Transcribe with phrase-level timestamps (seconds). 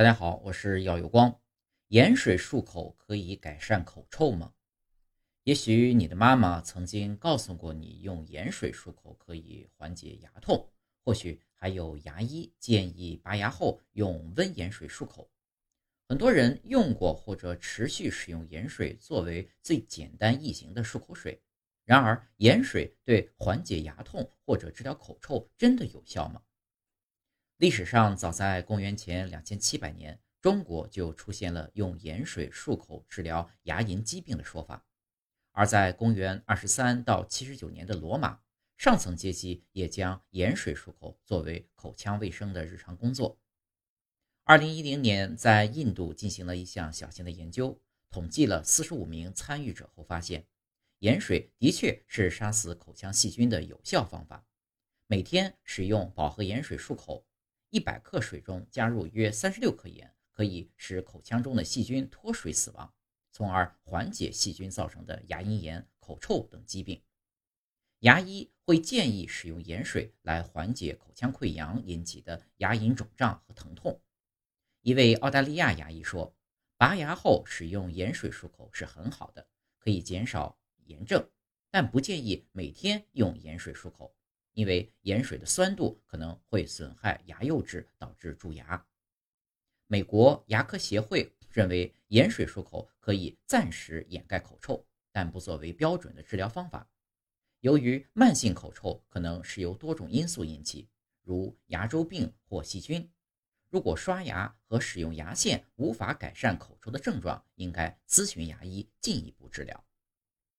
[0.00, 1.42] 大家好，我是耀有光。
[1.88, 4.54] 盐水漱口可以改善口臭吗？
[5.42, 10.66] 也许你的妈妈曾经告诉过你，用盐水漱口可以缓解牙痛。
[11.04, 15.30] 或许还有牙医建议拔牙后用温盐水漱口。
[16.08, 21.38] 很多人用过或者持续使用盐水作为最简单易行的漱口水。
[21.84, 26.40] 然而，盐水对缓解牙痛或者治疗口臭真的有效吗？
[27.60, 34.82] 历史上，早在公元前两千七百年，中国就出现了用盐水漱口治疗牙龈疾病的说法；
[35.52, 38.40] 而在公元二十三到七十九年的罗马，
[38.78, 43.38] 上层阶级也将盐水漱口作为口腔卫生的日常工作。
[44.44, 50.46] 二零一零年，在印度进行了一项小型的研究，统计了四十五名参与者后发现，
[51.00, 54.46] 盐水的确是杀死口腔细菌的有效方法。
[55.06, 57.26] 每天使用饱和盐水漱口。
[57.70, 62.92] 一百克水中加入约三十六克盐，可以使口腔中的细菌脱水死亡，
[63.30, 67.00] 从而缓解细菌造成的牙龈炎、口臭等疾病。
[68.00, 74.00] 牙医会建议使用盐水来缓解口腔溃疡引起的牙龈肿胀和疼痛。
[74.80, 76.34] 一位澳大利亚牙医说
[76.76, 79.46] ：“拔牙后使用盐水漱口是很好的，
[79.78, 81.30] 可以减少炎症，
[81.70, 84.12] 但不建议每天用盐水漱口。”
[84.52, 88.86] 因为盐水的酸度可能会损害牙釉质，导致蛀牙。
[89.86, 96.88] 美国牙科协会认为，盐水漱口可以暂时掩盖口臭，但不作为标准的治疗方法。
[97.60, 100.88] 由于慢性口臭可能是由多种因素引起，
[101.22, 103.10] 如牙周病或细菌。
[103.68, 109.84] 如果刷牙和使用牙线无法改善口臭的症状，应该咨询牙医进一步治疗。